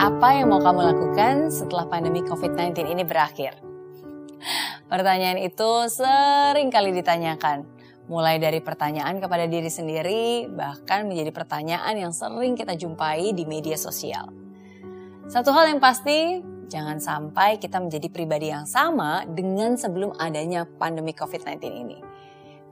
Apa 0.00 0.32
yang 0.32 0.48
mau 0.48 0.64
kamu 0.64 0.80
lakukan 0.80 1.52
setelah 1.52 1.84
pandemi 1.84 2.24
COVID-19 2.24 2.88
ini 2.88 3.04
berakhir? 3.04 3.60
Pertanyaan 4.88 5.36
itu 5.36 5.92
sering 5.92 6.72
kali 6.72 6.96
ditanyakan. 6.96 7.68
Mulai 8.08 8.40
dari 8.40 8.64
pertanyaan 8.64 9.20
kepada 9.20 9.44
diri 9.44 9.68
sendiri, 9.68 10.48
bahkan 10.48 11.04
menjadi 11.04 11.36
pertanyaan 11.36 12.00
yang 12.00 12.16
sering 12.16 12.56
kita 12.56 12.80
jumpai 12.80 13.36
di 13.36 13.44
media 13.44 13.76
sosial. 13.76 14.32
Satu 15.28 15.52
hal 15.52 15.68
yang 15.68 15.84
pasti, 15.84 16.40
jangan 16.72 16.96
sampai 16.96 17.60
kita 17.60 17.76
menjadi 17.76 18.08
pribadi 18.08 18.48
yang 18.48 18.64
sama 18.64 19.28
dengan 19.28 19.76
sebelum 19.76 20.16
adanya 20.16 20.64
pandemi 20.64 21.12
COVID-19 21.12 21.60
ini. 21.76 22.00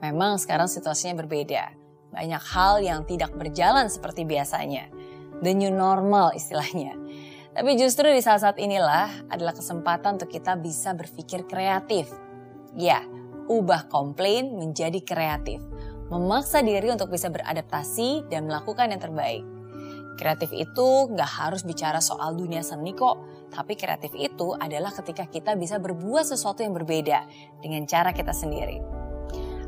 Memang 0.01 0.41
sekarang 0.41 0.65
situasinya 0.65 1.21
berbeda. 1.21 1.77
Banyak 2.09 2.41
hal 2.57 2.81
yang 2.81 3.05
tidak 3.05 3.37
berjalan 3.37 3.85
seperti 3.85 4.25
biasanya. 4.25 4.89
The 5.45 5.53
new 5.53 5.69
normal 5.69 6.33
istilahnya. 6.33 6.98
Tapi 7.59 7.75
justru 7.75 8.07
di 8.07 8.23
saat-saat 8.23 8.55
inilah 8.55 9.27
adalah 9.27 9.51
kesempatan 9.51 10.15
untuk 10.15 10.31
kita 10.31 10.55
bisa 10.55 10.95
berpikir 10.95 11.43
kreatif. 11.43 12.07
Ya, 12.79 13.03
ubah 13.51 13.91
komplain 13.91 14.55
menjadi 14.55 15.03
kreatif. 15.03 15.59
Memaksa 16.07 16.63
diri 16.63 16.87
untuk 16.87 17.11
bisa 17.11 17.27
beradaptasi 17.27 18.31
dan 18.31 18.47
melakukan 18.47 18.95
yang 18.95 19.03
terbaik. 19.03 19.43
Kreatif 20.15 20.55
itu 20.55 21.11
nggak 21.11 21.27
harus 21.27 21.67
bicara 21.67 21.99
soal 21.99 22.31
dunia 22.39 22.63
seni 22.63 22.95
kok, 22.95 23.19
tapi 23.51 23.75
kreatif 23.75 24.15
itu 24.15 24.55
adalah 24.55 24.95
ketika 24.95 25.27
kita 25.27 25.59
bisa 25.59 25.83
berbuat 25.83 26.31
sesuatu 26.31 26.63
yang 26.63 26.71
berbeda 26.71 27.27
dengan 27.59 27.83
cara 27.83 28.15
kita 28.15 28.31
sendiri. 28.31 28.79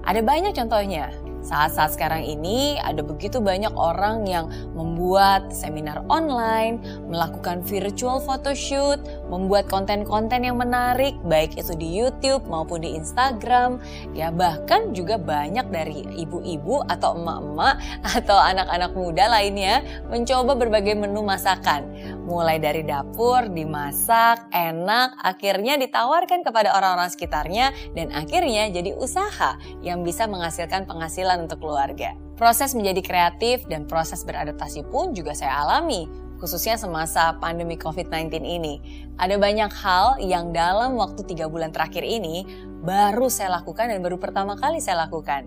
Ada 0.07 0.23
banyak 0.23 0.55
contohnya, 0.55 1.11
saat-saat 1.41 1.97
sekarang 1.97 2.21
ini 2.21 2.77
ada 2.77 3.01
begitu 3.01 3.41
banyak 3.41 3.73
orang 3.73 4.29
yang 4.29 4.47
membuat 4.77 5.49
seminar 5.49 6.05
online, 6.07 6.79
melakukan 7.09 7.65
virtual 7.65 8.21
photoshoot, 8.21 9.01
membuat 9.27 9.65
konten-konten 9.67 10.45
yang 10.45 10.61
menarik 10.61 11.17
baik 11.25 11.57
itu 11.57 11.73
di 11.73 11.89
YouTube 11.89 12.45
maupun 12.45 12.85
di 12.85 12.93
Instagram. 12.93 13.81
Ya 14.13 14.29
bahkan 14.29 14.93
juga 14.93 15.17
banyak 15.17 15.73
dari 15.73 16.05
ibu-ibu 16.21 16.85
atau 16.85 17.17
emak-emak 17.17 17.75
atau 18.21 18.37
anak-anak 18.37 18.91
muda 18.93 19.25
lainnya 19.27 19.81
mencoba 20.07 20.53
berbagai 20.53 20.93
menu 20.93 21.25
masakan. 21.25 21.89
Mulai 22.21 22.61
dari 22.61 22.85
dapur, 22.85 23.49
dimasak, 23.51 24.47
enak, 24.53 25.19
akhirnya 25.19 25.75
ditawarkan 25.75 26.45
kepada 26.45 26.71
orang-orang 26.77 27.11
sekitarnya 27.11 27.75
dan 27.97 28.13
akhirnya 28.13 28.71
jadi 28.71 28.95
usaha 28.95 29.57
yang 29.83 30.05
bisa 30.05 30.29
menghasilkan 30.29 30.87
penghasilan 30.87 31.30
untuk 31.39 31.63
keluarga. 31.63 32.17
Proses 32.35 32.73
menjadi 32.73 33.05
kreatif 33.05 33.63
dan 33.69 33.85
proses 33.85 34.25
beradaptasi 34.25 34.89
pun 34.89 35.13
juga 35.13 35.37
saya 35.37 35.61
alami, 35.61 36.09
khususnya 36.41 36.73
semasa 36.75 37.37
pandemi 37.37 37.77
COVID-19 37.77 38.41
ini. 38.41 38.81
Ada 39.21 39.37
banyak 39.37 39.71
hal 39.71 40.17
yang 40.19 40.49
dalam 40.49 40.97
waktu 40.97 41.21
tiga 41.29 41.45
bulan 41.45 41.69
terakhir 41.69 42.01
ini 42.01 42.43
baru 42.81 43.29
saya 43.29 43.61
lakukan 43.61 43.93
dan 43.93 44.01
baru 44.01 44.17
pertama 44.17 44.57
kali 44.57 44.81
saya 44.81 45.05
lakukan. 45.05 45.45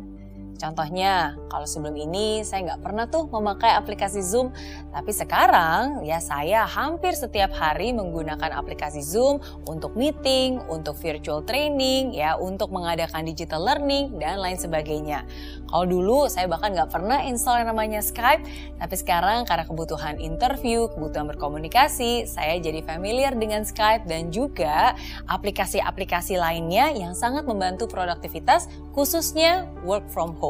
Contohnya, 0.55 1.35
kalau 1.51 1.67
sebelum 1.67 1.99
ini 1.99 2.47
saya 2.47 2.63
nggak 2.73 2.83
pernah 2.83 3.11
tuh 3.11 3.27
memakai 3.27 3.75
aplikasi 3.75 4.23
Zoom, 4.23 4.55
tapi 4.95 5.11
sekarang 5.11 6.07
ya 6.07 6.23
saya 6.23 6.63
hampir 6.65 7.19
setiap 7.19 7.51
hari 7.59 7.91
menggunakan 7.91 8.55
aplikasi 8.55 9.03
Zoom 9.03 9.43
untuk 9.67 9.99
meeting, 9.99 10.63
untuk 10.71 10.95
virtual 11.01 11.43
training, 11.43 12.15
ya 12.15 12.39
untuk 12.39 12.71
mengadakan 12.71 13.27
digital 13.27 13.67
learning 13.67 14.15
dan 14.23 14.39
lain 14.39 14.55
sebagainya. 14.55 15.27
Kalau 15.67 15.91
dulu 15.91 16.31
saya 16.31 16.47
bahkan 16.47 16.71
nggak 16.71 16.91
pernah 16.93 17.19
install 17.27 17.67
yang 17.67 17.75
namanya 17.75 17.99
Skype, 17.99 18.47
tapi 18.79 18.95
sekarang 18.95 19.43
karena 19.49 19.67
kebutuhan 19.67 20.23
interview, 20.23 20.87
kebutuhan 20.93 21.27
berkomunikasi, 21.35 22.31
saya 22.31 22.63
jadi 22.63 22.85
familiar 22.87 23.35
dengan 23.35 23.67
Skype 23.67 24.07
dan 24.07 24.31
juga 24.31 24.95
aplikasi-aplikasi 25.27 26.39
lainnya 26.39 26.95
yang 26.95 27.17
sangat 27.17 27.43
membantu 27.43 27.91
produktivitas 27.91 28.71
khususnya 28.95 29.67
work 29.83 30.07
from 30.15 30.37
home. 30.39 30.44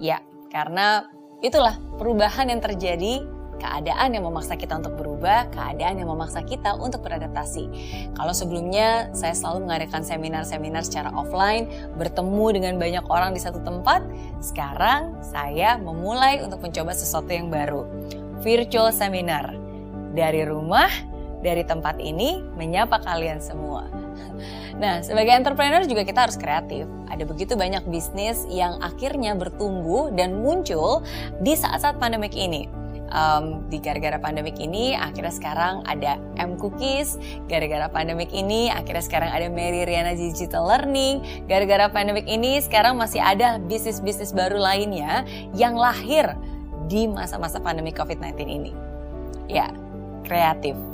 Ya, 0.00 0.24
karena 0.48 1.06
itulah 1.44 1.76
perubahan 2.00 2.48
yang 2.48 2.64
terjadi 2.64 3.20
keadaan 3.60 4.16
yang 4.16 4.24
memaksa 4.24 4.56
kita 4.56 4.80
untuk 4.80 4.96
berubah, 4.96 5.52
keadaan 5.52 6.00
yang 6.00 6.08
memaksa 6.08 6.40
kita 6.40 6.74
untuk 6.80 7.04
beradaptasi. 7.04 7.68
Kalau 8.16 8.32
sebelumnya 8.32 9.12
saya 9.12 9.36
selalu 9.36 9.68
mengadakan 9.68 10.00
seminar-seminar 10.00 10.82
secara 10.88 11.12
offline, 11.12 11.68
bertemu 12.00 12.46
dengan 12.56 12.74
banyak 12.80 13.04
orang 13.12 13.36
di 13.36 13.40
satu 13.44 13.60
tempat, 13.60 14.00
sekarang 14.40 15.20
saya 15.20 15.76
memulai 15.76 16.40
untuk 16.40 16.64
mencoba 16.64 16.96
sesuatu 16.96 17.28
yang 17.28 17.52
baru. 17.52 17.84
Virtual 18.40 18.88
seminar. 18.90 19.52
Dari 20.10 20.42
rumah, 20.42 20.88
dari 21.40 21.64
tempat 21.64 21.98
ini, 22.00 22.40
menyapa 22.56 23.00
kalian 23.02 23.40
semua. 23.40 23.88
Nah, 24.80 25.04
sebagai 25.04 25.36
entrepreneur 25.36 25.84
juga 25.84 26.08
kita 26.08 26.28
harus 26.28 26.40
kreatif. 26.40 26.88
Ada 27.12 27.28
begitu 27.28 27.52
banyak 27.58 27.84
bisnis 27.90 28.48
yang 28.48 28.80
akhirnya 28.80 29.36
bertumbuh 29.36 30.08
dan 30.14 30.40
muncul 30.40 31.04
di 31.44 31.52
saat-saat 31.52 32.00
pandemik 32.00 32.32
ini 32.32 32.80
um, 33.12 33.66
di 33.68 33.78
gara-gara 33.82 34.16
pandemik 34.16 34.56
ini 34.58 34.94
akhirnya 34.96 35.34
sekarang 35.34 35.74
ada 35.86 36.16
M 36.38 36.56
Cookies, 36.56 37.18
gara-gara 37.50 37.90
pandemik 37.90 38.30
ini 38.32 38.70
akhirnya 38.70 39.04
sekarang 39.04 39.30
ada 39.30 39.46
Mary 39.50 39.84
Riana 39.84 40.14
Digital 40.14 40.66
Learning, 40.66 41.46
gara-gara 41.50 41.90
pandemik 41.90 42.26
ini 42.26 42.62
sekarang 42.62 42.96
masih 42.96 43.20
ada 43.20 43.58
bisnis-bisnis 43.66 44.32
baru 44.32 44.56
lainnya 44.58 45.26
yang 45.54 45.76
lahir 45.76 46.34
di 46.90 47.06
masa-masa 47.06 47.62
pandemi 47.62 47.94
COVID-19 47.94 48.34
ini. 48.46 48.72
Ya, 49.50 49.70
kreatif. 50.26 50.89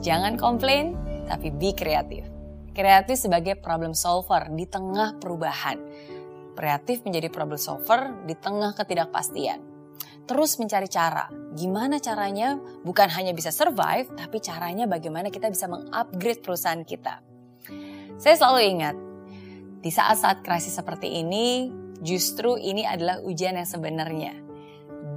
Jangan 0.00 0.40
komplain, 0.40 0.96
tapi 1.28 1.52
be 1.52 1.76
kreatif. 1.76 2.24
Kreatif 2.72 3.20
sebagai 3.20 3.60
problem 3.60 3.92
solver 3.92 4.48
di 4.52 4.64
tengah 4.64 5.20
perubahan. 5.20 5.76
Kreatif 6.56 7.04
menjadi 7.04 7.28
problem 7.32 7.60
solver 7.60 8.24
di 8.24 8.36
tengah 8.36 8.72
ketidakpastian 8.76 9.70
terus 10.30 10.62
mencari 10.62 10.86
cara. 10.86 11.26
Gimana 11.58 11.98
caranya 11.98 12.54
bukan 12.86 13.10
hanya 13.10 13.34
bisa 13.34 13.50
survive, 13.50 14.14
tapi 14.14 14.38
caranya 14.38 14.86
bagaimana 14.86 15.26
kita 15.26 15.50
bisa 15.50 15.66
mengupgrade 15.66 16.38
perusahaan 16.38 16.86
kita. 16.86 17.18
Saya 18.14 18.38
selalu 18.38 18.60
ingat, 18.78 18.96
di 19.82 19.90
saat-saat 19.90 20.46
krisis 20.46 20.78
seperti 20.78 21.18
ini, 21.18 21.74
justru 21.98 22.54
ini 22.62 22.86
adalah 22.86 23.18
ujian 23.26 23.58
yang 23.58 23.66
sebenarnya. 23.66 24.38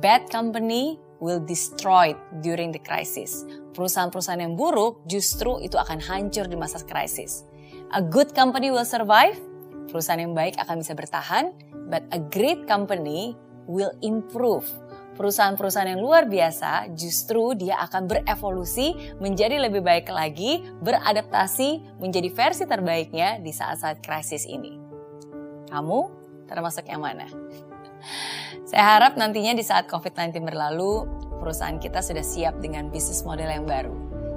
Bad 0.01 0.33
company 0.33 0.97
will 1.23 1.39
destroy 1.39 2.11
during 2.43 2.75
the 2.75 2.83
crisis. 2.83 3.47
Perusahaan-perusahaan 3.71 4.43
yang 4.43 4.59
buruk 4.59 5.07
justru 5.07 5.63
itu 5.63 5.79
akan 5.79 6.03
hancur 6.03 6.51
di 6.51 6.59
masa 6.59 6.83
krisis. 6.83 7.47
A 7.95 8.03
good 8.03 8.35
company 8.35 8.67
will 8.67 8.83
survive, 8.83 9.39
perusahaan 9.87 10.19
yang 10.19 10.35
baik 10.35 10.59
akan 10.59 10.83
bisa 10.83 10.91
bertahan, 10.91 11.55
but 11.87 12.03
a 12.11 12.19
great 12.19 12.67
company 12.67 13.39
will 13.63 13.95
improve 14.03 14.67
perusahaan-perusahaan 15.13 15.93
yang 15.93 16.01
luar 16.01 16.25
biasa 16.25 16.89
justru 16.97 17.53
dia 17.53 17.77
akan 17.85 18.09
berevolusi 18.09 19.17
menjadi 19.21 19.61
lebih 19.61 19.85
baik 19.85 20.09
lagi, 20.09 20.65
beradaptasi 20.81 22.01
menjadi 22.01 22.29
versi 22.33 22.65
terbaiknya 22.65 23.39
di 23.39 23.53
saat-saat 23.53 24.01
krisis 24.01 24.49
ini. 24.49 24.73
Kamu 25.69 25.99
termasuk 26.49 26.85
yang 26.89 27.01
mana? 27.01 27.29
Saya 28.63 28.97
harap 28.97 29.19
nantinya 29.19 29.53
di 29.53 29.63
saat 29.63 29.85
COVID-19 29.87 30.43
berlalu, 30.43 31.05
perusahaan 31.37 31.77
kita 31.77 31.99
sudah 31.99 32.23
siap 32.23 32.57
dengan 32.63 32.87
bisnis 32.89 33.21
model 33.27 33.49
yang 33.51 33.67
baru. 33.67 33.93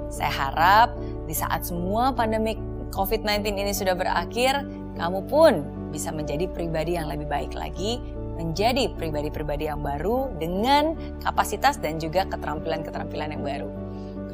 Saya 0.07 0.31
harap 0.31 0.95
di 1.27 1.35
saat 1.35 1.67
semua 1.67 2.15
pandemi 2.15 2.55
COVID-19 2.95 3.43
ini 3.55 3.73
sudah 3.75 3.95
berakhir, 3.95 4.63
kamu 4.95 5.27
pun 5.27 5.53
bisa 5.91 6.11
menjadi 6.11 6.47
pribadi 6.51 6.99
yang 6.99 7.07
lebih 7.07 7.27
baik 7.27 7.55
lagi 7.55 7.99
menjadi 8.37 8.93
pribadi-pribadi 8.93 9.65
yang 9.65 9.81
baru 9.81 10.29
dengan 10.37 10.93
kapasitas 11.25 11.81
dan 11.81 11.97
juga 11.97 12.29
keterampilan-keterampilan 12.29 13.33
yang 13.33 13.43
baru. 13.43 13.69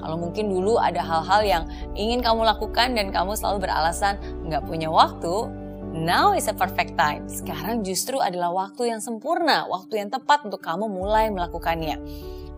Kalau 0.03 0.19
mungkin 0.19 0.51
dulu 0.51 0.75
ada 0.75 0.99
hal-hal 0.99 1.41
yang 1.47 1.63
ingin 1.95 2.19
kamu 2.19 2.43
lakukan 2.43 2.91
dan 2.91 3.07
kamu 3.15 3.39
selalu 3.39 3.63
beralasan 3.63 4.19
nggak 4.43 4.67
punya 4.67 4.91
waktu, 4.91 5.47
now 5.95 6.33
is 6.33 6.49
a 6.49 6.55
perfect 6.57 6.97
time. 6.97 7.29
Sekarang 7.29 7.85
justru 7.85 8.17
adalah 8.19 8.51
waktu 8.51 8.91
yang 8.91 8.99
sempurna, 8.99 9.69
waktu 9.69 10.01
yang 10.01 10.09
tepat 10.09 10.43
untuk 10.43 10.59
kamu 10.59 10.89
mulai 10.89 11.29
melakukannya. 11.29 12.01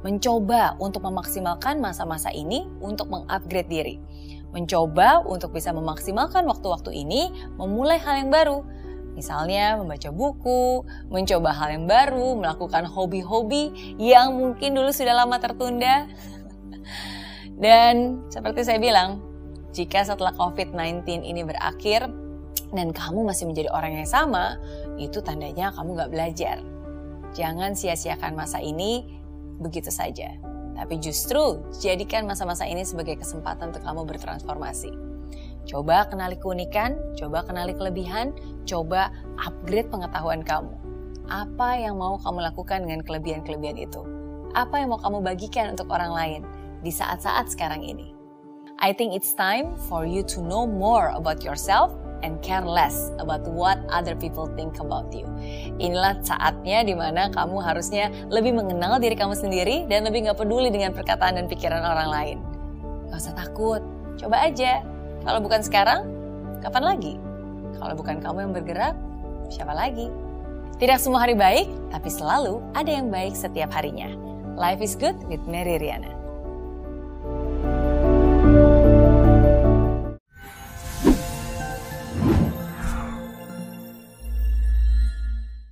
Mencoba 0.01 0.79
untuk 0.79 1.03
memaksimalkan 1.03 1.83
masa-masa 1.83 2.31
ini 2.31 2.65
untuk 2.79 3.11
mengupgrade 3.11 3.69
diri. 3.69 3.95
Mencoba 4.55 5.21
untuk 5.27 5.51
bisa 5.51 5.75
memaksimalkan 5.75 6.47
waktu-waktu 6.47 6.95
ini 6.95 7.29
memulai 7.59 7.99
hal 7.99 8.23
yang 8.23 8.31
baru 8.31 8.63
Misalnya 9.15 9.79
membaca 9.79 10.11
buku, 10.11 10.83
mencoba 11.07 11.55
hal 11.55 11.71
yang 11.71 11.87
baru, 11.87 12.35
melakukan 12.35 12.83
hobi-hobi 12.83 13.95
yang 13.95 14.35
mungkin 14.35 14.75
dulu 14.75 14.91
sudah 14.91 15.15
lama 15.15 15.39
tertunda. 15.39 16.11
Dan 17.63 18.27
seperti 18.27 18.67
saya 18.67 18.75
bilang, 18.83 19.23
jika 19.71 20.03
setelah 20.03 20.35
COVID-19 20.35 21.23
ini 21.23 21.47
berakhir 21.47 22.11
dan 22.75 22.91
kamu 22.91 23.23
masih 23.23 23.47
menjadi 23.47 23.69
orang 23.71 23.99
yang 23.99 24.09
sama, 24.09 24.59
itu 24.99 25.23
tandanya 25.23 25.71
kamu 25.75 25.95
gak 25.95 26.11
belajar. 26.11 26.57
Jangan 27.35 27.75
sia-siakan 27.75 28.35
masa 28.35 28.63
ini 28.63 29.19
begitu 29.59 29.91
saja. 29.91 30.35
tapi 30.75 30.99
justru 30.99 31.63
jadikan 31.79 32.27
masa-masa 32.27 32.67
ini 32.67 32.83
sebagai 32.83 33.15
kesempatan 33.15 33.71
untuk 33.71 33.79
kamu 33.87 34.03
bertransformasi. 34.11 34.91
Coba 35.65 36.05
kenali 36.11 36.35
keunikan, 36.37 36.99
coba 37.15 37.47
kenali 37.47 37.73
kelebihan, 37.73 38.35
coba 38.67 39.09
upgrade 39.39 39.87
pengetahuan 39.89 40.43
kamu. 40.43 40.75
Apa 41.25 41.79
yang 41.79 41.97
mau 41.97 42.21
kamu 42.21 42.43
lakukan 42.53 42.85
dengan 42.85 43.01
kelebihan-kelebihan 43.01 43.79
itu? 43.81 44.03
Apa 44.53 44.83
yang 44.83 44.93
mau 44.93 45.01
kamu 45.01 45.25
bagikan 45.25 45.73
untuk 45.73 45.89
orang 45.89 46.13
lain 46.13 46.41
di 46.85 46.91
saat-saat 46.93 47.49
sekarang 47.49 47.81
ini? 47.81 48.13
I 48.77 48.93
think 48.93 49.15
it's 49.17 49.33
time 49.33 49.73
for 49.89 50.03
you 50.05 50.21
to 50.35 50.43
know 50.43 50.67
more 50.69 51.15
about 51.15 51.41
yourself 51.41 51.95
and 52.25 52.41
care 52.41 52.65
less 52.65 53.13
about 53.21 53.45
what 53.45 53.77
other 53.93 54.17
people 54.17 54.49
think 54.57 54.81
about 54.81 55.13
you. 55.13 55.29
Inilah 55.77 56.17
saatnya 56.25 56.81
di 56.81 56.97
mana 56.97 57.29
kamu 57.29 57.61
harusnya 57.61 58.09
lebih 58.33 58.57
mengenal 58.57 58.97
diri 58.97 59.13
kamu 59.13 59.37
sendiri 59.37 59.85
dan 59.85 60.09
lebih 60.09 60.25
gak 60.25 60.41
peduli 60.41 60.73
dengan 60.73 60.97
perkataan 60.97 61.37
dan 61.37 61.45
pikiran 61.45 61.85
orang 61.85 62.09
lain. 62.09 62.37
Gak 63.13 63.21
usah 63.21 63.35
takut, 63.37 63.85
coba 64.17 64.49
aja. 64.49 64.81
Kalau 65.21 65.39
bukan 65.45 65.61
sekarang, 65.61 66.09
kapan 66.65 66.83
lagi? 66.83 67.13
Kalau 67.77 67.93
bukan 67.93 68.17
kamu 68.17 68.49
yang 68.49 68.53
bergerak, 68.57 68.97
siapa 69.53 69.77
lagi? 69.77 70.09
Tidak 70.81 70.97
semua 70.99 71.23
hari 71.23 71.37
baik, 71.37 71.69
tapi 71.93 72.09
selalu 72.09 72.59
ada 72.73 72.89
yang 72.89 73.07
baik 73.07 73.37
setiap 73.37 73.71
harinya. 73.71 74.11
Life 74.59 74.81
is 74.81 74.97
good 74.97 75.15
with 75.29 75.39
Mary 75.47 75.77
Riana. 75.79 76.24